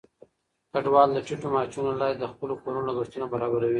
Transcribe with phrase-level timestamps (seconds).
[0.71, 3.69] کډوال د ټیټو معاشونو له لارې د خپلو کورونو لګښتونه برابروي.